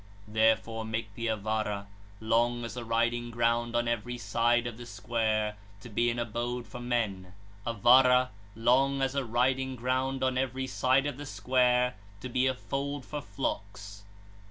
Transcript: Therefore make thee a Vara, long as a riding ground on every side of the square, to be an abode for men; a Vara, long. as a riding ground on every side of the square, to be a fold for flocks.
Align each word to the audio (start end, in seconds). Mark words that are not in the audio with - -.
Therefore 0.27 0.83
make 0.83 1.13
thee 1.13 1.27
a 1.27 1.37
Vara, 1.37 1.85
long 2.19 2.65
as 2.65 2.75
a 2.75 2.83
riding 2.83 3.29
ground 3.29 3.75
on 3.75 3.87
every 3.87 4.17
side 4.17 4.65
of 4.65 4.77
the 4.79 4.87
square, 4.87 5.57
to 5.79 5.89
be 5.89 6.09
an 6.09 6.17
abode 6.17 6.65
for 6.65 6.79
men; 6.79 7.35
a 7.67 7.73
Vara, 7.75 8.31
long. 8.55 9.03
as 9.03 9.13
a 9.13 9.23
riding 9.23 9.75
ground 9.75 10.23
on 10.23 10.39
every 10.39 10.65
side 10.65 11.05
of 11.05 11.17
the 11.17 11.25
square, 11.27 11.97
to 12.19 12.29
be 12.29 12.47
a 12.47 12.55
fold 12.55 13.05
for 13.05 13.21
flocks. 13.21 14.01